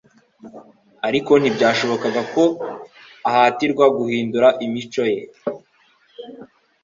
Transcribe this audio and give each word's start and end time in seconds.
Ariko 1.07 1.31
ntibyashobokaga 1.37 2.21
ko 2.33 2.43
ahatirwa 3.29 3.85
guhindura 3.97 4.47
imico 4.65 5.03
Ye 5.13 5.21